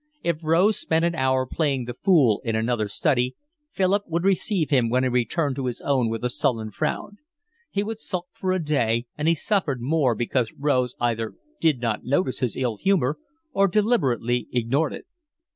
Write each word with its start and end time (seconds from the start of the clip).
If 0.23 0.43
Rose 0.43 0.79
spent 0.79 1.05
an 1.05 1.13
hour 1.13 1.45
playing 1.45 1.85
the 1.85 1.93
fool 1.93 2.41
in 2.43 2.55
another 2.55 2.87
study, 2.87 3.35
Philip 3.69 4.01
would 4.07 4.23
receive 4.23 4.71
him 4.71 4.89
when 4.89 5.03
he 5.03 5.09
returned 5.09 5.55
to 5.57 5.67
his 5.67 5.79
own 5.81 6.09
with 6.09 6.23
a 6.25 6.29
sullen 6.31 6.71
frown. 6.71 7.19
He 7.69 7.83
would 7.83 7.99
sulk 7.99 8.25
for 8.33 8.51
a 8.51 8.57
day, 8.65 9.05
and 9.15 9.27
he 9.27 9.35
suffered 9.35 9.79
more 9.79 10.15
because 10.15 10.53
Rose 10.53 10.95
either 10.99 11.35
did 11.59 11.81
not 11.81 12.03
notice 12.03 12.39
his 12.39 12.57
ill 12.57 12.77
humour 12.77 13.19
or 13.53 13.67
deliberately 13.67 14.47
ignored 14.51 14.91
it. 14.93 15.05